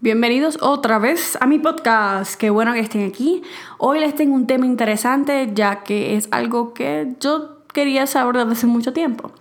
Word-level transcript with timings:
Bienvenidos 0.00 0.58
otra 0.60 0.98
vez 0.98 1.38
a 1.40 1.46
mi 1.46 1.58
podcast. 1.58 2.34
Qué 2.34 2.50
bueno 2.50 2.72
que 2.72 2.80
estén 2.80 3.08
aquí. 3.08 3.42
Hoy 3.78 4.00
les 4.00 4.14
tengo 4.14 4.34
un 4.34 4.46
tema 4.46 4.66
interesante 4.66 5.50
ya 5.54 5.84
que 5.84 6.16
es 6.16 6.28
algo 6.30 6.74
que 6.74 7.14
yo 7.20 7.60
quería 7.72 8.06
saber 8.06 8.36
desde 8.36 8.52
hace 8.52 8.66
mucho 8.66 8.92
tiempo. 8.92 9.32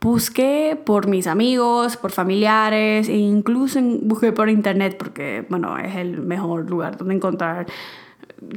Busqué 0.00 0.80
por 0.84 1.08
mis 1.08 1.26
amigos, 1.26 1.96
por 1.96 2.12
familiares 2.12 3.08
e 3.08 3.16
incluso 3.16 3.80
busqué 4.02 4.32
por 4.32 4.48
internet 4.48 4.96
porque, 4.96 5.44
bueno, 5.48 5.76
es 5.78 5.96
el 5.96 6.20
mejor 6.20 6.70
lugar 6.70 6.96
donde 6.96 7.14
encontrar, 7.14 7.66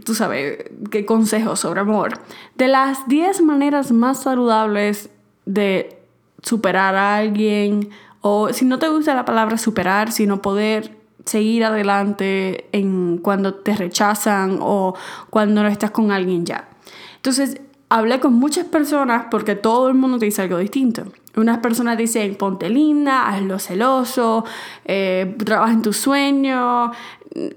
tú 0.06 0.14
sabes, 0.14 0.66
qué 0.92 1.06
consejos 1.06 1.60
sobre 1.60 1.82
amor. 1.82 2.20
De 2.56 2.68
las 2.68 3.08
10 3.08 3.42
maneras 3.42 3.92
más 3.92 4.22
saludables 4.22 5.10
de 5.46 5.98
superar 6.44 6.96
a 6.96 7.18
alguien 7.18 7.90
o 8.22 8.54
si 8.54 8.66
no 8.66 8.78
te 8.78 8.88
gusta 8.88 9.16
la 9.16 9.26
palabra 9.26 9.58
superar, 9.58 10.12
sino 10.12 10.42
poder 10.44 10.96
seguir 11.26 11.64
adelante 11.64 12.68
en 12.72 13.18
cuando 13.18 13.56
te 13.56 13.76
rechazan 13.76 14.60
o 14.62 14.96
cuando 15.30 15.64
no 15.64 15.68
estás 15.70 15.92
con 15.92 16.12
alguien 16.12 16.46
ya. 16.46 16.70
Entonces, 17.16 17.62
hablé 17.90 18.20
con 18.20 18.34
muchas 18.34 18.66
personas 18.66 19.26
porque 19.32 19.56
todo 19.56 19.88
el 19.88 19.96
mundo 19.96 20.20
te 20.20 20.26
dice 20.26 20.44
algo 20.44 20.58
distinto. 20.58 21.06
Unas 21.36 21.60
personas 21.60 21.98
dicen, 21.98 22.36
ponte 22.36 22.70
linda, 22.70 23.28
hazlo 23.30 23.60
celoso, 23.60 24.46
eh, 24.86 25.36
trabaja 25.46 25.74
en 25.74 25.82
tu 25.82 25.94
sueño. 25.94 26.92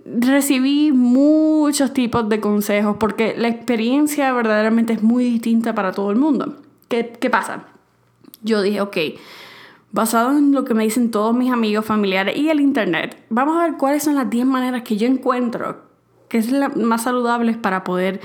Recibí 0.05 0.93
muchos 0.93 1.93
tipos 1.93 2.29
de 2.29 2.41
consejos 2.41 2.97
porque 2.99 3.35
la 3.37 3.49
experiencia 3.49 4.33
verdaderamente 4.33 4.93
es 4.93 5.03
muy 5.03 5.25
distinta 5.25 5.75
para 5.75 5.93
todo 5.93 6.11
el 6.11 6.17
mundo. 6.17 6.57
¿Qué, 6.89 7.13
qué 7.19 7.31
pasa? 7.31 7.65
Yo 8.43 8.63
dije, 8.63 8.81
ok, 8.81 8.97
basado 9.91 10.31
en 10.37 10.53
lo 10.53 10.65
que 10.65 10.75
me 10.75 10.85
dicen 10.85 11.11
todos 11.11 11.35
mis 11.35 11.53
amigos, 11.53 11.85
familiares 11.85 12.37
y 12.37 12.51
el 12.51 12.61
internet, 12.61 13.25
vamos 13.31 13.57
a 13.57 13.65
ver 13.65 13.77
cuáles 13.77 14.05
son 14.05 14.15
las 14.15 14.31
10 14.31 14.47
maneras 14.47 14.83
que 14.83 14.97
yo 14.97 15.07
encuentro 15.07 15.85
que 16.35 16.39
es 16.39 16.51
la 16.51 16.69
más 16.69 17.05
saludables 17.05 17.57
para 17.57 17.85
poder, 17.85 18.21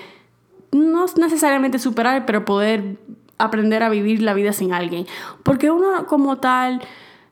no 0.71 1.05
necesariamente 1.17 1.77
superar, 1.77 2.25
pero 2.25 2.43
poder 2.43 2.97
aprender 3.39 3.81
a 3.81 3.89
vivir 3.89 4.21
la 4.21 4.33
vida 4.33 4.53
sin 4.53 4.73
alguien. 4.73 5.07
Porque 5.43 5.71
uno 5.71 6.05
como 6.05 6.37
tal 6.37 6.81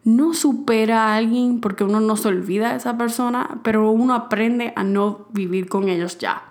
no 0.04 0.34
supera 0.34 1.04
a 1.04 1.16
alguien 1.16 1.60
porque 1.60 1.84
uno 1.84 2.00
no 2.00 2.16
se 2.16 2.30
olvida 2.30 2.72
de 2.72 2.78
esa 2.78 2.98
persona, 2.98 3.60
pero 3.64 3.92
uno 3.92 4.16
aprende 4.16 4.74
a 4.76 4.84
no 4.84 5.28
vivir 5.32 5.70
con 5.70 5.90
ellos 5.90 6.18
ya. 6.18 6.44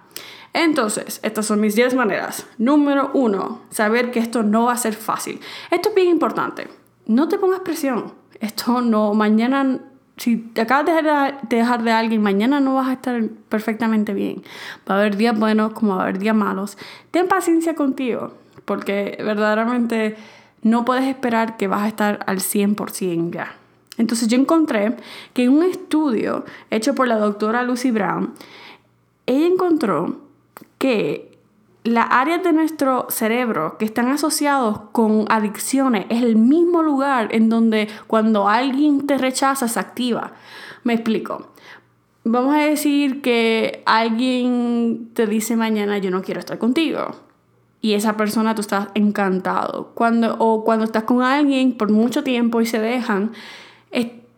Entonces, 0.53 1.21
estas 1.23 1.47
son 1.47 1.61
mis 1.61 1.75
10 1.75 1.95
maneras. 1.95 2.47
Número 2.59 3.11
1, 3.13 3.63
saber 3.71 4.11
que 4.11 4.21
esto 4.21 4.43
no 4.43 4.67
va 4.67 4.73
a 4.73 4.77
ser 4.79 4.95
fácil. 4.95 5.41
Esto 5.71 5.89
es 5.91 5.95
bien 5.95 6.09
importante 6.09 6.69
no 7.07 7.29
te 7.29 7.39
pongas 7.39 7.61
presión. 7.61 8.13
Esto 8.41 8.81
no, 8.81 9.15
mañana, 9.15 9.79
si 10.17 10.37
te 10.37 10.61
acabas 10.61 10.87
de 10.87 11.57
dejar 11.57 11.83
de 11.83 11.93
alguien, 11.93 12.23
mañana 12.23 12.61
no 12.61 12.75
vas 12.75 12.89
a 12.89 12.93
estar 12.95 13.23
perfectamente 13.49 14.13
bien. 14.13 14.43
Va 14.89 14.97
a 14.97 14.99
haber 14.99 15.17
días 15.17 15.39
buenos 15.39 15.73
como 15.73 15.97
va 15.97 16.01
a 16.01 16.03
haber 16.05 16.19
días 16.19 16.35
malos. 16.35 16.77
Ten 17.11 17.29
paciencia 17.29 17.75
contigo, 17.75 18.35
porque 18.67 19.17
verdaderamente 19.25 20.17
no 20.63 20.85
puedes 20.85 21.05
esperar 21.05 21.57
que 21.57 21.69
vas 21.69 21.83
a 21.83 21.89
estar 21.89 22.21
al 22.27 22.41
100% 22.41 23.33
ya. 23.33 23.55
Entonces 23.97 24.29
yo 24.29 24.37
encontré 24.37 24.97
que 25.33 25.45
en 25.45 25.53
un 25.53 25.63
estudio 25.65 26.45
hecho 26.71 26.95
por 26.95 27.09
la 27.09 27.17
doctora 27.17 27.63
Lucy 27.63 27.91
Brown, 27.91 28.35
ella 29.25 29.47
encontró 29.47 30.21
que 30.79 31.39
las 31.85 32.09
áreas 32.11 32.43
de 32.43 32.53
nuestro 32.53 33.07
cerebro 33.11 33.79
que 33.79 33.85
están 33.85 34.09
asociados 34.09 34.81
con 34.93 35.25
adicciones 35.29 36.07
es 36.09 36.23
el 36.23 36.37
mismo 36.37 36.83
lugar 36.83 37.29
en 37.31 37.49
donde 37.49 37.89
cuando 38.07 38.49
alguien 38.49 39.07
te 39.07 39.19
rechaza 39.19 39.69
se 39.69 39.79
activa. 39.79 40.33
Me 40.83 40.95
explico. 40.95 41.53
Vamos 42.25 42.57
a 42.57 42.59
decir 42.59 43.23
que 43.23 43.85
alguien 43.87 45.11
te 45.15 45.29
dice 45.29 45.55
mañana 45.55 45.99
yo 45.99 46.11
no 46.11 46.23
quiero 46.23 46.41
estar 46.41 46.59
contigo. 46.59 47.26
Y 47.87 47.95
esa 47.95 48.17
persona 48.17 48.57
tú 48.57 48.63
estás 48.63 48.89
encantado. 48.95 49.93
Cuando, 49.95 50.35
o 50.41 50.65
cuando 50.65 50.85
estás 50.85 51.05
con 51.05 51.23
alguien 51.23 51.79
por 51.79 51.93
mucho 51.93 52.25
tiempo 52.25 52.61
y 52.61 52.67
se 52.67 52.81
dejan, 52.81 53.31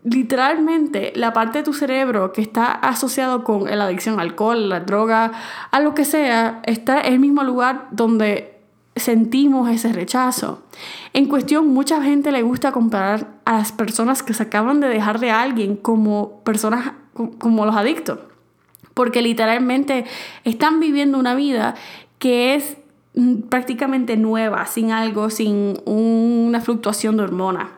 literalmente 0.05 1.15
la 1.17 1.33
parte 1.33 1.59
de 1.59 1.65
tu 1.65 1.73
cerebro 1.73 2.31
que 2.35 2.43
está 2.43 2.73
asociado 2.73 3.45
con 3.45 3.65
la 3.65 3.87
adicción 3.87 4.21
al 4.21 4.29
alcohol, 4.29 4.69
la 4.69 4.81
droga, 4.81 5.33
a 5.71 5.81
lo 5.81 5.95
que 5.95 6.05
sea, 6.05 6.61
está 6.67 7.01
en 7.01 7.15
el 7.15 7.21
mismo 7.21 7.43
lugar 7.43 7.89
donde 7.91 8.59
sentimos 8.97 9.71
ese 9.71 9.95
rechazo. 9.95 10.63
En 11.15 11.25
cuestión, 11.25 11.69
mucha 11.69 12.03
gente 12.03 12.31
le 12.33 12.43
gusta 12.43 12.71
comparar 12.71 13.39
a 13.47 13.55
las 13.55 13.73
personas 13.73 14.23
que 14.23 14.35
se 14.35 14.43
acaban 14.43 14.81
de 14.81 14.89
dejar 14.89 15.21
de 15.21 15.31
alguien 15.31 15.75
como 15.75 16.41
personas 16.45 16.93
como 17.39 17.65
los 17.65 17.77
adictos, 17.77 18.19
porque 18.93 19.23
literalmente 19.23 20.05
están 20.45 20.81
viviendo 20.81 21.19
una 21.19 21.35
vida 21.35 21.77
que 22.19 22.55
es 22.55 22.77
prácticamente 23.49 24.17
nueva, 24.17 24.67
sin 24.67 24.93
algo, 24.93 25.31
sin 25.31 25.81
una 25.85 26.61
fluctuación 26.61 27.17
de 27.17 27.25
hormonas. 27.25 27.69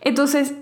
Entonces, 0.00 0.54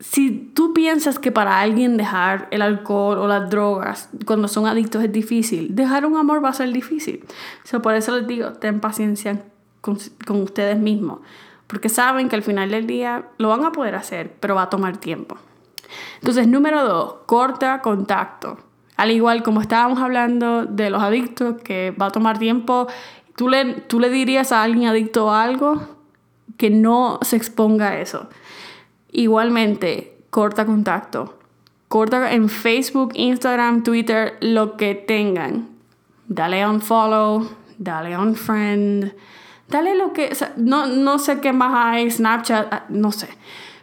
si 0.00 0.30
tú 0.54 0.74
piensas 0.74 1.18
que 1.18 1.32
para 1.32 1.60
alguien 1.60 1.96
dejar 1.96 2.48
el 2.50 2.62
alcohol 2.62 3.18
o 3.18 3.26
las 3.26 3.48
drogas 3.48 4.10
cuando 4.26 4.48
son 4.48 4.66
adictos 4.66 5.02
es 5.02 5.12
difícil, 5.12 5.74
dejar 5.74 6.04
un 6.04 6.16
amor 6.16 6.44
va 6.44 6.50
a 6.50 6.52
ser 6.52 6.72
difícil. 6.72 7.24
O 7.72 7.80
por 7.80 7.94
eso 7.94 8.16
les 8.16 8.26
digo, 8.26 8.52
ten 8.52 8.80
paciencia 8.80 9.42
con, 9.80 9.98
con, 10.26 10.42
ustedes 10.42 10.78
mismos, 10.78 11.20
porque 11.66 11.88
saben 11.88 12.28
que 12.28 12.36
al 12.36 12.42
final 12.42 12.70
del 12.70 12.86
día 12.86 13.28
lo 13.38 13.48
van 13.48 13.64
a 13.64 13.72
poder 13.72 13.94
hacer, 13.94 14.34
pero 14.40 14.54
va 14.54 14.62
a 14.62 14.70
tomar 14.70 14.96
tiempo. 14.98 15.36
Entonces, 16.20 16.48
número 16.48 16.84
dos, 16.84 17.16
corta 17.26 17.80
contacto. 17.80 18.58
Al 18.96 19.10
igual 19.10 19.42
como 19.42 19.60
estábamos 19.60 19.98
hablando 20.00 20.66
de 20.66 20.90
los 20.90 21.02
adictos, 21.02 21.60
que 21.62 21.92
va 22.00 22.06
a 22.06 22.10
tomar 22.10 22.38
tiempo, 22.38 22.86
tú 23.36 23.48
le, 23.48 23.74
tú 23.74 24.00
le 24.00 24.10
dirías 24.10 24.52
a 24.52 24.62
alguien 24.62 24.88
adicto 24.88 25.30
a 25.30 25.42
algo 25.42 25.80
que 26.56 26.70
no 26.70 27.18
se 27.22 27.36
exponga 27.36 27.90
a 27.90 28.00
eso. 28.00 28.28
Igualmente, 29.12 30.16
corta 30.30 30.66
contacto. 30.66 31.38
Corta 31.88 32.32
en 32.32 32.48
Facebook, 32.48 33.12
Instagram, 33.14 33.82
Twitter, 33.82 34.36
lo 34.40 34.76
que 34.76 34.94
tengan. 34.94 35.68
Dale 36.26 36.66
un 36.66 36.80
follow, 36.80 37.48
dale 37.78 38.16
un 38.16 38.34
friend, 38.34 39.14
dale 39.68 39.94
lo 39.94 40.12
que... 40.12 40.34
no, 40.56 40.86
no 40.86 41.18
sé 41.18 41.40
qué 41.40 41.52
más 41.52 41.72
hay, 41.74 42.10
Snapchat, 42.10 42.72
ah, 42.72 42.84
no 42.88 43.12
sé. 43.12 43.28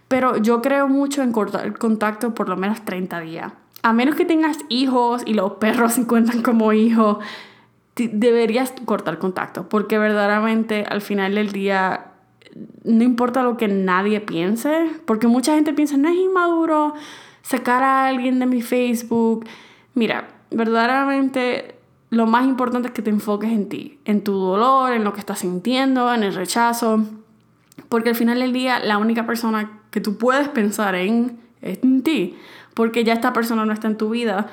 Pero 0.08 0.38
yo 0.38 0.62
creo 0.62 0.88
mucho 0.88 1.22
en 1.22 1.32
cortar 1.32 1.78
contacto 1.78 2.34
por 2.34 2.50
lo 2.50 2.58
menos 2.58 2.84
30 2.84 3.22
días. 3.22 3.54
A 3.84 3.94
menos 3.94 4.16
que 4.16 4.26
tengas 4.26 4.58
hijos 4.70 5.24
y 5.26 5.34
los 5.34 5.54
perros 5.54 5.94
se 5.94 6.06
cuentan 6.08 6.42
como 6.42 6.74
hijos, 6.74 7.20
deberías 8.08 8.74
cortar 8.86 9.20
contacto. 9.20 9.70
Porque 9.70 9.98
verdaderamente 9.98 10.86
al 10.88 11.02
final 11.02 11.36
del 11.36 11.52
día 11.52 12.12
no 12.84 13.04
importa 13.04 13.44
lo 13.44 13.58
que 13.58 13.68
nadie 13.68 14.20
piense, 14.22 14.92
porque 15.06 15.28
mucha 15.28 15.56
gente 15.56 15.74
piensa, 15.74 15.98
no 15.98 16.10
es 16.10 16.16
inmaduro 16.16 16.94
sacar 17.42 17.84
a 17.84 18.08
alguien 18.08 18.40
de 18.40 18.46
mi 18.46 18.62
Facebook. 18.62 19.46
Mira, 19.94 20.28
verdaderamente 20.52 21.76
lo 22.10 22.28
más 22.28 22.46
importante 22.46 22.90
es 22.90 22.94
que 22.94 23.02
te 23.02 23.10
enfoques 23.10 23.52
en 23.52 23.70
ti, 23.70 24.00
en 24.06 24.24
tu 24.24 24.34
dolor, 24.34 24.92
en 24.92 25.04
lo 25.04 25.14
que 25.14 25.20
estás 25.20 25.40
sintiendo, 25.40 26.14
en 26.14 26.24
el 26.24 26.34
rechazo, 26.34 27.06
porque 27.90 28.10
al 28.10 28.16
final 28.16 28.40
del 28.40 28.54
día 28.54 28.80
la 28.80 28.98
única 28.98 29.26
persona 29.26 29.80
que 29.92 30.02
tú 30.02 30.18
puedes 30.18 30.50
pensar 30.50 30.96
en 30.96 31.40
es 31.62 31.80
en 31.84 32.04
ti, 32.04 32.36
porque 32.74 33.04
ya 33.04 33.14
esta 33.14 33.34
persona 33.34 33.66
no 33.66 33.74
está 33.74 33.88
en 33.88 33.98
tu 33.98 34.10
vida. 34.10 34.48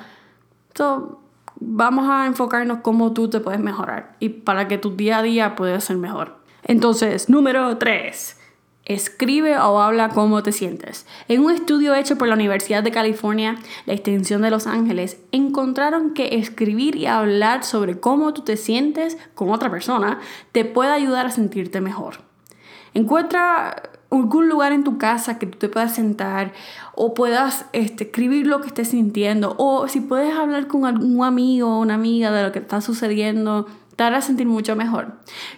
Entonces, 0.69 1.17
vamos 1.59 2.09
a 2.09 2.25
enfocarnos 2.25 2.79
cómo 2.81 3.13
tú 3.13 3.29
te 3.29 3.39
puedes 3.39 3.59
mejorar 3.59 4.15
y 4.19 4.29
para 4.29 4.67
que 4.67 4.77
tu 4.77 4.95
día 4.95 5.19
a 5.19 5.23
día 5.23 5.55
pueda 5.55 5.79
ser 5.79 5.97
mejor. 5.97 6.39
Entonces, 6.63 7.29
número 7.29 7.77
3. 7.77 8.37
Escribe 8.85 9.55
o 9.59 9.79
habla 9.79 10.09
cómo 10.09 10.41
te 10.41 10.51
sientes. 10.51 11.05
En 11.27 11.43
un 11.43 11.51
estudio 11.51 11.93
hecho 11.93 12.17
por 12.17 12.27
la 12.27 12.33
Universidad 12.33 12.81
de 12.81 12.91
California, 12.91 13.59
la 13.85 13.93
extensión 13.93 14.41
de 14.41 14.49
Los 14.49 14.65
Ángeles, 14.65 15.19
encontraron 15.31 16.15
que 16.15 16.39
escribir 16.39 16.95
y 16.95 17.05
hablar 17.05 17.63
sobre 17.63 17.99
cómo 17.99 18.33
tú 18.33 18.41
te 18.41 18.57
sientes 18.57 19.17
con 19.35 19.51
otra 19.51 19.69
persona 19.69 20.19
te 20.51 20.65
puede 20.65 20.91
ayudar 20.91 21.27
a 21.27 21.31
sentirte 21.31 21.81
mejor. 21.81 22.21
Encuentra 22.95 23.88
algún 24.11 24.49
lugar 24.49 24.71
en 24.71 24.83
tu 24.83 24.97
casa 24.97 25.37
que 25.37 25.45
tú 25.45 25.57
te 25.57 25.69
puedas 25.69 25.95
sentar 25.95 26.53
o 26.95 27.13
puedas 27.13 27.65
este, 27.73 28.05
escribir 28.05 28.47
lo 28.47 28.61
que 28.61 28.67
estés 28.67 28.89
sintiendo 28.89 29.55
o 29.57 29.87
si 29.87 30.01
puedes 30.01 30.33
hablar 30.33 30.67
con 30.67 30.85
algún 30.85 31.23
amigo 31.23 31.75
o 31.75 31.79
una 31.79 31.95
amiga 31.95 32.31
de 32.31 32.43
lo 32.43 32.51
que 32.51 32.59
está 32.59 32.81
sucediendo 32.81 33.67
te 33.99 34.03
hará 34.05 34.21
sentir 34.21 34.47
mucho 34.47 34.77
mejor. 34.77 35.11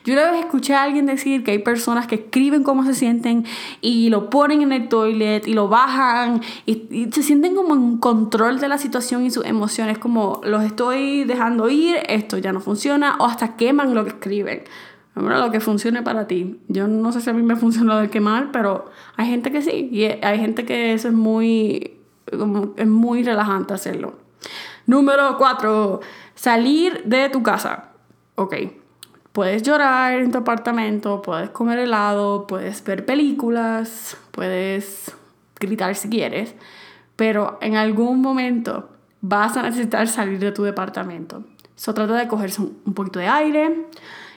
Yo 0.03 0.13
una 0.13 0.31
vez 0.31 0.39
escuché 0.39 0.73
a 0.73 0.81
alguien 0.81 1.05
decir 1.05 1.43
que 1.43 1.51
hay 1.51 1.59
personas 1.59 2.07
que 2.07 2.15
escriben 2.15 2.63
cómo 2.63 2.83
se 2.83 2.95
sienten 2.95 3.45
y 3.81 4.09
lo 4.09 4.31
ponen 4.31 4.63
en 4.63 4.71
el 4.71 4.89
toilet 4.89 5.47
y 5.47 5.53
lo 5.53 5.67
bajan 5.67 6.41
y, 6.65 6.87
y 6.89 7.11
se 7.11 7.21
sienten 7.21 7.53
como 7.53 7.75
en 7.75 7.99
control 7.99 8.59
de 8.59 8.67
la 8.67 8.79
situación 8.79 9.23
y 9.23 9.29
sus 9.29 9.45
emociones, 9.45 9.99
como 9.99 10.41
los 10.43 10.63
estoy 10.63 11.23
dejando 11.23 11.69
ir, 11.69 11.97
esto 12.09 12.39
ya 12.39 12.51
no 12.51 12.61
funciona, 12.61 13.15
o 13.19 13.25
hasta 13.25 13.55
queman 13.57 13.93
lo 13.93 14.05
que 14.05 14.09
escriben. 14.09 14.63
Bueno, 15.13 15.39
lo 15.39 15.51
que 15.51 15.59
funcione 15.59 16.01
para 16.01 16.27
ti. 16.27 16.59
Yo 16.67 16.87
no 16.87 17.11
sé 17.11 17.21
si 17.21 17.29
a 17.29 17.33
mí 17.33 17.41
me 17.41 17.55
funciona 17.55 17.95
lo 17.95 18.01
de 18.01 18.09
quemar, 18.09 18.51
pero 18.51 18.85
hay 19.17 19.27
gente 19.27 19.51
que 19.51 19.61
sí. 19.61 19.89
Y 19.91 20.05
hay 20.05 20.39
gente 20.39 20.65
que 20.65 20.93
eso 20.93 21.09
es 21.09 21.13
muy, 21.13 21.97
es 22.77 22.87
muy 22.87 23.23
relajante 23.23 23.73
hacerlo. 23.73 24.15
Número 24.85 25.37
4. 25.37 25.99
Salir 26.35 27.03
de 27.05 27.29
tu 27.29 27.43
casa. 27.43 27.89
Ok. 28.35 28.55
Puedes 29.31 29.63
llorar 29.63 30.19
en 30.19 30.31
tu 30.31 30.39
apartamento, 30.39 31.21
puedes 31.21 31.49
comer 31.51 31.79
helado, 31.79 32.47
puedes 32.47 32.83
ver 32.83 33.05
películas, 33.05 34.17
puedes 34.31 35.15
gritar 35.57 35.95
si 35.95 36.09
quieres, 36.09 36.53
pero 37.15 37.57
en 37.61 37.77
algún 37.77 38.19
momento 38.19 38.89
vas 39.21 39.55
a 39.55 39.61
necesitar 39.61 40.09
salir 40.09 40.39
de 40.39 40.51
tu 40.51 40.63
departamento. 40.63 41.45
Eso 41.77 41.93
trata 41.93 42.15
de 42.15 42.27
cogerse 42.27 42.61
un 42.61 42.93
poquito 42.93 43.19
de 43.19 43.27
aire, 43.29 43.87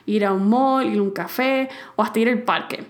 ir 0.05 0.25
a 0.25 0.33
un 0.33 0.49
mall, 0.49 0.85
ir 0.85 0.99
a 0.99 1.01
un 1.01 1.11
café 1.11 1.69
o 1.95 2.03
hasta 2.03 2.19
ir 2.19 2.29
al 2.29 2.41
parque. 2.43 2.85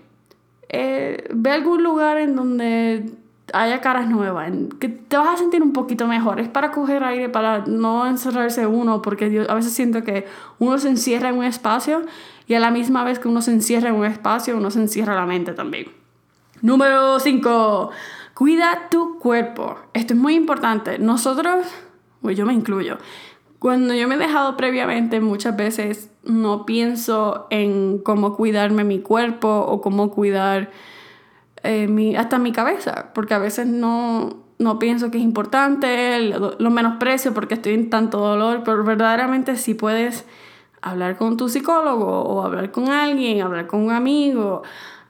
Eh, 0.69 1.27
ve 1.33 1.51
algún 1.51 1.83
lugar 1.83 2.17
en 2.17 2.35
donde 2.35 3.05
haya 3.53 3.79
caras 3.81 4.09
nuevas, 4.09 4.47
en 4.47 4.69
que 4.69 4.89
te 4.89 5.17
vas 5.17 5.35
a 5.35 5.37
sentir 5.37 5.61
un 5.61 5.73
poquito 5.73 6.07
mejor. 6.07 6.39
Es 6.39 6.49
para 6.49 6.71
coger 6.71 7.03
aire, 7.03 7.29
para 7.29 7.65
no 7.65 8.07
encerrarse 8.07 8.65
uno, 8.65 9.01
porque 9.01 9.45
a 9.47 9.53
veces 9.53 9.73
siento 9.73 10.03
que 10.03 10.25
uno 10.59 10.77
se 10.77 10.89
encierra 10.89 11.29
en 11.29 11.37
un 11.37 11.45
espacio 11.45 12.03
y 12.47 12.53
a 12.55 12.59
la 12.59 12.71
misma 12.71 13.03
vez 13.03 13.19
que 13.19 13.27
uno 13.27 13.41
se 13.41 13.51
encierra 13.51 13.89
en 13.89 13.95
un 13.95 14.05
espacio, 14.05 14.57
uno 14.57 14.71
se 14.71 14.79
encierra 14.79 15.15
la 15.15 15.25
mente 15.25 15.53
también. 15.53 15.87
Número 16.61 17.19
5. 17.19 17.91
Cuida 18.33 18.89
tu 18.89 19.19
cuerpo. 19.19 19.77
Esto 19.93 20.13
es 20.13 20.19
muy 20.19 20.35
importante. 20.35 20.99
Nosotros, 20.99 21.65
pues 22.21 22.37
yo 22.37 22.45
me 22.45 22.53
incluyo, 22.53 22.97
cuando 23.59 23.93
yo 23.93 24.07
me 24.07 24.15
he 24.15 24.17
dejado 24.17 24.57
previamente, 24.57 25.19
muchas 25.19 25.55
veces 25.55 26.11
no 26.23 26.65
pienso 26.65 27.47
en 27.49 27.99
cómo 27.99 28.35
cuidarme 28.35 28.83
mi 28.83 28.99
cuerpo 28.99 29.47
o 29.47 29.81
cómo 29.81 30.11
cuidar 30.11 30.71
eh, 31.63 31.87
mi, 31.87 32.15
hasta 32.15 32.37
mi 32.37 32.51
cabeza, 32.51 33.11
porque 33.13 33.33
a 33.33 33.39
veces 33.39 33.67
no, 33.67 34.45
no 34.59 34.79
pienso 34.79 35.11
que 35.11 35.17
es 35.17 35.23
importante, 35.23 36.19
lo, 36.29 36.69
menosprecio 36.69 37.33
porque 37.33 37.55
estoy 37.55 37.73
en 37.73 37.89
tanto 37.89 38.19
dolor, 38.19 38.61
pero 38.63 38.83
verdaderamente 38.83 39.55
si 39.55 39.73
puedes 39.73 40.25
hablar 40.81 41.17
con 41.17 41.37
tu 41.37 41.49
psicólogo 41.49 42.21
o 42.21 42.43
hablar 42.43 42.71
con 42.71 42.89
alguien, 42.89 43.41
hablar 43.41 43.67
con 43.67 43.81
un 43.81 43.91
amigo, 43.91 44.61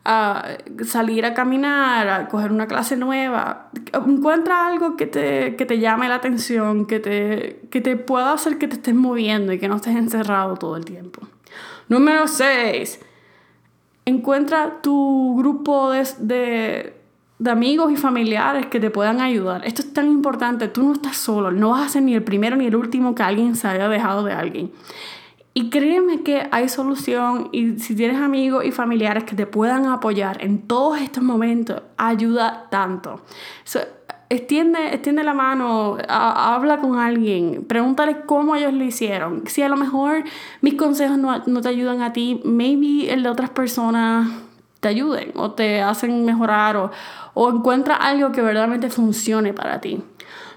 a 0.06 0.58
salir 0.86 1.26
a 1.26 1.34
caminar, 1.34 2.08
a 2.08 2.28
coger 2.28 2.52
una 2.52 2.68
clase 2.68 2.96
nueva. 2.96 3.72
Encuentra 3.92 4.68
algo 4.68 4.96
que 4.96 5.08
te, 5.08 5.56
que 5.56 5.66
te 5.66 5.80
llame 5.80 6.08
la 6.08 6.16
atención, 6.16 6.86
que 6.86 7.00
te, 7.00 7.68
que 7.72 7.82
te 7.82 7.98
pueda 7.98 8.32
hacer 8.32 8.60
que 8.60 8.68
te 8.68 8.76
estés 8.76 8.94
moviendo 8.94 9.52
y 9.52 9.58
que 9.58 9.68
no 9.68 9.78
estés 9.78 9.96
encerrado 9.96 10.58
todo 10.58 10.78
el 10.78 10.86
tiempo. 10.86 11.22
Número 11.90 12.28
6. 12.28 13.02
Encuentra 14.06 14.82
tu 14.84 15.36
grupo 15.38 15.90
de, 15.90 16.08
de, 16.20 16.94
de 17.40 17.52
amigos 17.52 17.92
y 17.92 17.98
familiares 17.98 18.68
que 18.68 18.80
te 18.80 18.92
puedan 18.92 19.22
ayudar. 19.22 19.66
Esto 19.66 19.82
es 19.82 19.92
tan 19.92 20.08
importante. 20.08 20.68
Tú 20.68 20.84
no 20.84 20.94
estás 20.94 21.18
solo. 21.18 21.50
No 21.50 21.72
vas 21.72 21.88
a 21.88 21.90
ser 21.90 22.04
ni 22.04 22.14
el 22.14 22.24
primero 22.24 22.56
ni 22.56 22.68
el 22.68 22.76
último 22.76 23.16
que 23.16 23.24
alguien 23.24 23.56
se 23.56 23.68
haya 23.68 23.90
dejado 23.90 24.24
de 24.24 24.34
alguien. 24.34 24.72
Y 25.58 25.70
créeme 25.70 26.22
que 26.22 26.50
hay 26.52 26.68
solución 26.68 27.48
y 27.54 27.80
si 27.80 27.96
tienes 27.96 28.18
amigos 28.18 28.66
y 28.66 28.74
familiares 28.74 29.24
que 29.24 29.38
te 29.38 29.48
puedan 29.48 29.86
apoyar 29.86 30.44
en 30.44 30.68
todos 30.68 31.00
estos 31.00 31.24
momentos, 31.24 31.82
ayuda 31.96 32.68
tanto. 32.70 33.22
So, 33.64 33.80
extiende, 34.28 34.90
extiende 34.94 35.24
la 35.24 35.34
mano, 35.34 35.98
habla 36.10 36.80
con 36.82 37.00
alguien, 37.00 37.64
pregúntale 37.70 38.26
cómo 38.26 38.58
ellos 38.58 38.74
lo 38.74 38.84
hicieron. 38.84 39.44
Si 39.48 39.62
a 39.62 39.70
lo 39.70 39.78
mejor 39.78 40.26
mis 40.60 40.74
consejos 40.74 41.18
no, 41.18 41.42
no 41.46 41.62
te 41.62 41.70
ayudan 41.70 42.02
a 42.02 42.12
ti, 42.12 42.42
maybe 42.44 43.14
el 43.14 43.24
de 43.24 43.30
otras 43.30 43.50
personas 43.50 44.28
te 44.82 44.90
ayuden 44.90 45.32
o 45.36 45.52
te 45.52 45.82
hacen 45.82 46.26
mejorar 46.26 46.76
o, 46.76 46.92
o 47.34 47.50
encuentra 47.50 47.96
algo 47.96 48.34
que 48.34 48.42
verdaderamente 48.42 48.90
funcione 48.90 49.54
para 49.54 49.80
ti. 49.80 50.04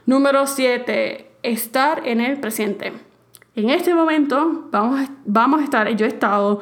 Número 0.06 0.44
7, 0.44 1.30
estar 1.44 2.04
en 2.04 2.20
el 2.20 2.40
presente. 2.40 3.07
En 3.58 3.70
este 3.70 3.92
momento 3.92 4.68
vamos 4.70 5.00
a, 5.00 5.10
vamos 5.24 5.60
a 5.60 5.64
estar, 5.64 5.88
yo 5.96 6.06
he 6.06 6.08
estado, 6.08 6.60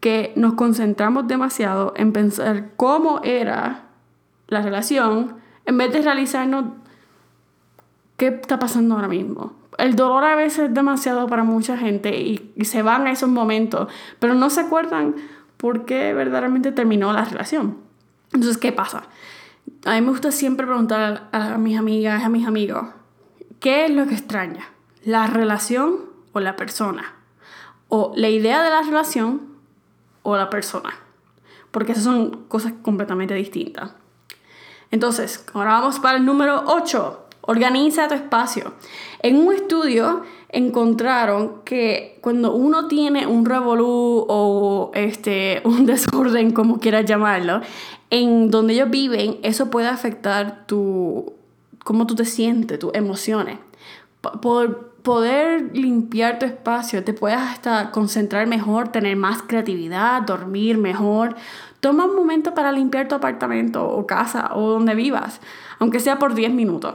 que 0.00 0.32
nos 0.34 0.54
concentramos 0.54 1.28
demasiado 1.28 1.94
en 1.96 2.12
pensar 2.12 2.70
cómo 2.76 3.20
era 3.22 3.84
la 4.48 4.60
relación 4.60 5.36
en 5.66 5.78
vez 5.78 5.92
de 5.92 6.02
realizarnos 6.02 6.64
qué 8.16 8.26
está 8.26 8.58
pasando 8.58 8.96
ahora 8.96 9.06
mismo. 9.06 9.52
El 9.78 9.94
dolor 9.94 10.24
a 10.24 10.34
veces 10.34 10.64
es 10.64 10.74
demasiado 10.74 11.28
para 11.28 11.44
mucha 11.44 11.78
gente 11.78 12.20
y, 12.20 12.52
se 12.64 12.82
van 12.82 13.06
a 13.06 13.12
esos 13.12 13.28
momentos, 13.28 13.86
pero 14.18 14.34
no 14.34 14.50
se 14.50 14.62
acuerdan 14.62 15.14
por 15.58 15.84
qué 15.84 16.12
verdaderamente 16.12 16.72
terminó 16.72 17.12
la 17.12 17.24
relación. 17.24 17.76
Entonces, 18.32 18.58
¿qué 18.58 18.72
pasa? 18.72 19.04
A 19.84 19.94
mí 19.94 20.00
me 20.00 20.08
gusta 20.08 20.32
siempre 20.32 20.66
preguntar 20.66 21.28
a, 21.30 21.54
a 21.54 21.58
mis 21.58 21.78
amigas, 21.78 22.24
a 22.24 22.28
mis 22.28 22.48
amigos, 22.48 22.88
¿qué 23.60 23.84
es 23.84 23.92
lo 23.92 24.08
que 24.08 24.14
extraña? 24.14 24.64
¿La 25.04 25.28
relación 25.28 26.10
o 26.32 26.40
la 26.40 26.56
persona. 26.56 27.14
O 27.88 28.12
la 28.16 28.28
idea 28.28 28.62
de 28.62 28.70
la 28.70 28.82
relación 28.82 29.52
o 30.22 30.36
la 30.36 30.50
persona. 30.50 30.90
Porque 31.70 31.92
esas 31.92 32.04
son 32.04 32.44
cosas 32.48 32.74
completamente 32.82 33.34
distintas. 33.34 33.92
Entonces, 34.90 35.44
ahora 35.54 35.72
vamos 35.72 35.98
para 36.00 36.18
el 36.18 36.24
número 36.24 36.64
8. 36.66 37.26
Organiza 37.42 38.08
tu 38.08 38.14
espacio. 38.14 38.74
En 39.20 39.36
un 39.36 39.52
estudio 39.52 40.22
encontraron 40.50 41.62
que 41.64 42.18
cuando 42.20 42.54
uno 42.54 42.86
tiene 42.86 43.26
un 43.26 43.44
revolú 43.46 44.26
o 44.28 44.90
este, 44.94 45.60
un 45.64 45.86
desorden, 45.86 46.52
como 46.52 46.78
quieras 46.78 47.06
llamarlo, 47.06 47.62
en 48.10 48.50
donde 48.50 48.74
ellos 48.74 48.90
viven, 48.90 49.38
eso 49.42 49.70
puede 49.70 49.88
afectar 49.88 50.66
tu, 50.66 51.32
cómo 51.82 52.06
tú 52.06 52.14
te 52.14 52.26
sientes, 52.26 52.78
tus 52.78 52.94
emociones. 52.94 53.58
Por, 54.40 54.91
poder 55.02 55.76
limpiar 55.76 56.38
tu 56.38 56.46
espacio, 56.46 57.02
te 57.04 57.12
puedes 57.12 57.38
hasta 57.38 57.90
concentrar 57.90 58.46
mejor, 58.46 58.88
tener 58.88 59.16
más 59.16 59.42
creatividad, 59.42 60.22
dormir 60.22 60.78
mejor. 60.78 61.34
Toma 61.80 62.04
un 62.04 62.14
momento 62.14 62.54
para 62.54 62.72
limpiar 62.72 63.08
tu 63.08 63.16
apartamento 63.16 63.84
o 63.84 64.06
casa 64.06 64.50
o 64.54 64.70
donde 64.70 64.94
vivas, 64.94 65.40
aunque 65.78 66.00
sea 66.00 66.18
por 66.18 66.34
10 66.34 66.52
minutos. 66.52 66.94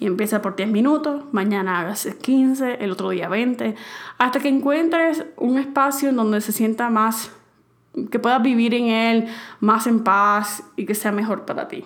Y 0.00 0.06
empieza 0.06 0.42
por 0.42 0.56
10 0.56 0.70
minutos, 0.70 1.22
mañana 1.30 1.78
hagas 1.78 2.08
15, 2.20 2.78
el 2.80 2.90
otro 2.90 3.10
día 3.10 3.28
20, 3.28 3.76
hasta 4.18 4.40
que 4.40 4.48
encuentres 4.48 5.24
un 5.36 5.56
espacio 5.56 6.08
en 6.08 6.16
donde 6.16 6.40
se 6.40 6.50
sienta 6.50 6.90
más, 6.90 7.30
que 8.10 8.18
puedas 8.18 8.42
vivir 8.42 8.74
en 8.74 8.86
él 8.86 9.28
más 9.60 9.86
en 9.86 10.02
paz 10.02 10.64
y 10.74 10.84
que 10.84 10.96
sea 10.96 11.12
mejor 11.12 11.44
para 11.44 11.68
ti. 11.68 11.84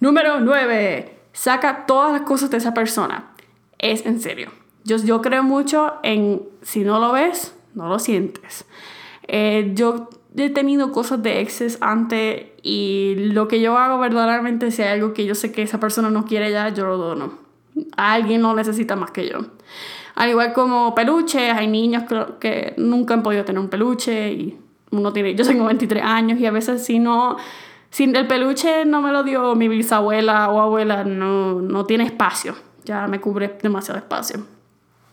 Número 0.00 0.40
9. 0.40 1.18
Saca 1.34 1.84
todas 1.84 2.12
las 2.12 2.22
cosas 2.22 2.48
de 2.50 2.56
esa 2.56 2.72
persona 2.72 3.33
es 3.84 4.06
en 4.06 4.20
serio. 4.20 4.50
Yo, 4.84 4.96
yo 4.96 5.20
creo 5.20 5.42
mucho 5.42 5.94
en 6.02 6.42
si 6.62 6.84
no 6.84 6.98
lo 6.98 7.12
ves, 7.12 7.56
no 7.74 7.88
lo 7.88 7.98
sientes. 7.98 8.66
Eh, 9.28 9.72
yo 9.74 10.08
he 10.36 10.50
tenido 10.50 10.92
cosas 10.92 11.22
de 11.22 11.40
exes 11.40 11.78
antes 11.80 12.46
y 12.62 13.14
lo 13.32 13.46
que 13.48 13.60
yo 13.60 13.78
hago 13.78 13.98
verdaderamente, 13.98 14.70
si 14.70 14.82
hay 14.82 14.94
algo 15.00 15.14
que 15.14 15.24
yo 15.24 15.34
sé 15.34 15.52
que 15.52 15.62
esa 15.62 15.80
persona 15.80 16.10
no 16.10 16.24
quiere 16.24 16.50
ya, 16.50 16.68
yo 16.70 16.86
lo 16.86 16.96
dono. 16.96 17.38
Alguien 17.96 18.42
lo 18.42 18.54
necesita 18.54 18.96
más 18.96 19.10
que 19.10 19.28
yo. 19.28 19.38
Al 20.14 20.30
igual 20.30 20.52
como 20.52 20.94
peluches, 20.94 21.52
hay 21.52 21.66
niños 21.66 22.04
que 22.40 22.74
nunca 22.76 23.14
han 23.14 23.22
podido 23.22 23.44
tener 23.44 23.60
un 23.60 23.68
peluche 23.68 24.32
y 24.32 24.58
uno 24.90 25.12
tiene, 25.12 25.34
yo 25.34 25.44
tengo 25.44 25.64
23 25.64 26.02
años 26.04 26.38
y 26.38 26.46
a 26.46 26.52
veces 26.52 26.84
si 26.84 27.00
no, 27.00 27.36
si 27.90 28.04
el 28.04 28.26
peluche 28.26 28.84
no 28.84 29.02
me 29.02 29.10
lo 29.10 29.24
dio 29.24 29.54
mi 29.56 29.66
bisabuela 29.66 30.50
o 30.50 30.60
abuela, 30.60 31.04
no, 31.04 31.60
no 31.60 31.84
tiene 31.84 32.04
espacio 32.04 32.54
ya 32.84 33.06
me 33.06 33.20
cubre 33.20 33.58
demasiado 33.62 33.98
espacio. 33.98 34.44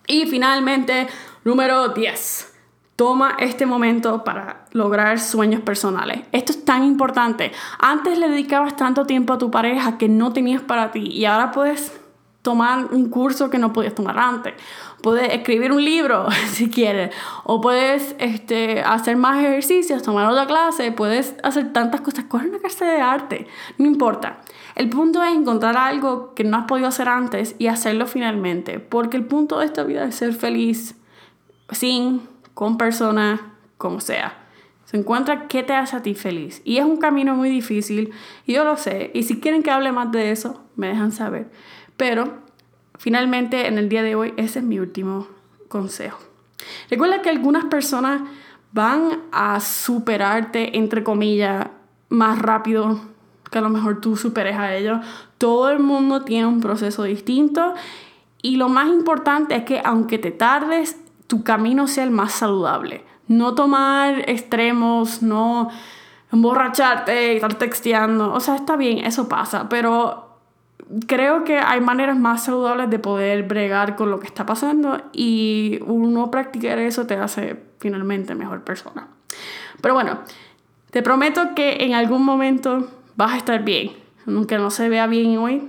Y 0.07 0.25
finalmente, 0.25 1.07
número 1.43 1.89
10. 1.89 2.47
Toma 2.95 3.35
este 3.39 3.65
momento 3.65 4.23
para 4.23 4.65
lograr 4.71 5.19
sueños 5.19 5.61
personales. 5.61 6.21
Esto 6.31 6.51
es 6.51 6.65
tan 6.65 6.83
importante. 6.83 7.51
Antes 7.79 8.17
le 8.17 8.29
dedicabas 8.29 8.75
tanto 8.75 9.05
tiempo 9.05 9.33
a 9.33 9.37
tu 9.37 9.49
pareja 9.49 9.97
que 9.97 10.07
no 10.09 10.33
tenías 10.33 10.61
para 10.61 10.91
ti 10.91 11.07
y 11.07 11.25
ahora 11.25 11.51
puedes 11.51 12.00
tomar 12.41 12.87
un 12.91 13.09
curso 13.09 13.49
que 13.49 13.57
no 13.57 13.71
podías 13.73 13.93
tomar 13.93 14.17
antes. 14.17 14.53
Puedes 15.01 15.33
escribir 15.33 15.71
un 15.71 15.83
libro 15.83 16.27
si 16.51 16.69
quieres. 16.69 17.13
O 17.43 17.61
puedes 17.61 18.15
este, 18.19 18.81
hacer 18.81 19.17
más 19.17 19.39
ejercicios, 19.43 20.03
tomar 20.03 20.29
otra 20.29 20.47
clase. 20.47 20.91
Puedes 20.91 21.35
hacer 21.43 21.73
tantas 21.73 22.01
cosas. 22.01 22.25
Coge 22.25 22.47
una 22.47 22.59
clase 22.59 22.85
de 22.85 23.01
arte. 23.01 23.47
No 23.77 23.85
importa. 23.85 24.39
El 24.75 24.89
punto 24.89 25.23
es 25.23 25.35
encontrar 25.35 25.77
algo 25.77 26.33
que 26.33 26.43
no 26.43 26.57
has 26.57 26.65
podido 26.65 26.87
hacer 26.87 27.09
antes 27.09 27.55
y 27.59 27.67
hacerlo 27.67 28.07
finalmente. 28.07 28.79
Porque 28.79 29.17
el 29.17 29.25
punto 29.25 29.59
de 29.59 29.65
esta 29.65 29.83
vida 29.83 30.05
es 30.05 30.15
ser 30.15 30.33
feliz 30.33 30.95
sin 31.71 32.27
con 32.53 32.77
personas, 32.77 33.39
como 33.77 33.99
sea. 34.01 34.37
Se 34.85 34.97
encuentra 34.97 35.47
qué 35.47 35.63
te 35.63 35.73
hace 35.73 35.95
a 35.95 36.01
ti 36.01 36.15
feliz. 36.15 36.61
Y 36.65 36.77
es 36.77 36.85
un 36.85 36.97
camino 36.97 37.33
muy 37.33 37.49
difícil, 37.49 38.11
y 38.45 38.53
yo 38.53 38.65
lo 38.65 38.75
sé. 38.75 39.09
Y 39.13 39.23
si 39.23 39.39
quieren 39.39 39.63
que 39.63 39.71
hable 39.71 39.93
más 39.93 40.11
de 40.11 40.31
eso, 40.31 40.61
me 40.75 40.87
dejan 40.87 41.13
saber. 41.13 41.49
Pero 41.97 42.39
finalmente, 42.97 43.67
en 43.67 43.77
el 43.77 43.89
día 43.89 44.03
de 44.03 44.15
hoy, 44.15 44.33
ese 44.37 44.59
es 44.59 44.65
mi 44.65 44.79
último 44.79 45.27
consejo. 45.67 46.19
Recuerda 46.89 47.21
que 47.21 47.29
algunas 47.29 47.65
personas 47.65 48.21
van 48.71 49.21
a 49.31 49.59
superarte, 49.59 50.77
entre 50.77 51.03
comillas, 51.03 51.67
más 52.09 52.39
rápido 52.39 52.99
que 53.49 53.57
a 53.57 53.61
lo 53.61 53.69
mejor 53.69 53.99
tú 54.01 54.15
superes 54.15 54.57
a 54.57 54.73
ellos. 54.75 54.99
Todo 55.37 55.69
el 55.69 55.79
mundo 55.79 56.23
tiene 56.23 56.47
un 56.47 56.61
proceso 56.61 57.03
distinto 57.03 57.73
y 58.41 58.55
lo 58.55 58.69
más 58.69 58.87
importante 58.87 59.55
es 59.55 59.63
que 59.63 59.81
aunque 59.83 60.17
te 60.17 60.31
tardes, 60.31 60.97
tu 61.27 61.43
camino 61.43 61.87
sea 61.87 62.05
el 62.05 62.11
más 62.11 62.31
saludable. 62.31 63.03
No 63.27 63.53
tomar 63.53 64.29
extremos, 64.29 65.21
no 65.21 65.69
emborracharte 66.31 67.33
y 67.33 67.35
estar 67.35 67.55
texteando. 67.55 68.33
O 68.33 68.39
sea, 68.39 68.55
está 68.55 68.77
bien, 68.77 68.99
eso 68.99 69.27
pasa, 69.27 69.67
pero 69.69 70.30
creo 71.07 71.43
que 71.43 71.57
hay 71.59 71.81
maneras 71.81 72.17
más 72.17 72.43
saludables 72.43 72.89
de 72.89 72.99
poder 72.99 73.43
bregar 73.43 73.95
con 73.95 74.11
lo 74.11 74.19
que 74.19 74.27
está 74.27 74.45
pasando 74.45 75.01
y 75.13 75.79
uno 75.85 76.31
practicar 76.31 76.79
eso 76.79 77.07
te 77.07 77.15
hace 77.15 77.61
finalmente 77.79 78.35
mejor 78.35 78.63
persona. 78.63 79.07
Pero 79.81 79.93
bueno, 79.93 80.19
te 80.91 81.01
prometo 81.01 81.55
que 81.55 81.85
en 81.85 81.93
algún 81.93 82.23
momento 82.23 82.89
vas 83.15 83.33
a 83.33 83.37
estar 83.37 83.63
bien. 83.63 83.91
Aunque 84.27 84.57
no 84.57 84.69
se 84.69 84.89
vea 84.89 85.07
bien 85.07 85.37
hoy, 85.37 85.67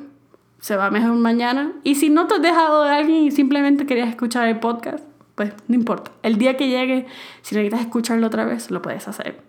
se 0.60 0.76
va 0.76 0.90
mejor 0.90 1.14
mañana. 1.14 1.72
Y 1.84 1.94
si 1.94 2.10
no 2.10 2.26
te 2.26 2.34
has 2.34 2.42
dejado 2.42 2.84
de 2.84 2.90
alguien 2.90 3.24
y 3.24 3.30
simplemente 3.30 3.86
querías 3.86 4.08
escuchar 4.08 4.48
el 4.48 4.60
podcast, 4.60 5.04
pues 5.34 5.52
no 5.68 5.74
importa. 5.74 6.12
El 6.22 6.36
día 6.38 6.56
que 6.56 6.68
llegue, 6.68 7.06
si 7.42 7.54
necesitas 7.54 7.80
escucharlo 7.80 8.26
otra 8.26 8.44
vez, 8.44 8.70
lo 8.70 8.80
puedes 8.82 9.08
hacer. 9.08 9.40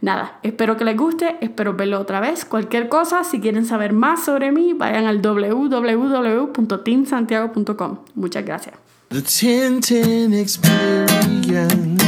Nada, 0.00 0.38
espero 0.42 0.76
que 0.76 0.84
les 0.84 0.96
guste, 0.96 1.36
espero 1.40 1.74
verlo 1.74 2.00
otra 2.00 2.18
vez. 2.20 2.44
Cualquier 2.44 2.88
cosa, 2.88 3.24
si 3.24 3.40
quieren 3.40 3.64
saber 3.64 3.92
más 3.92 4.24
sobre 4.24 4.52
mí, 4.52 4.72
vayan 4.72 5.06
al 5.06 5.22
www.teamsantiago.com. 5.22 7.98
Muchas 8.14 8.44
gracias. 8.44 8.76
The 9.08 9.22
Tintin 9.22 10.34
Experience. 10.34 12.02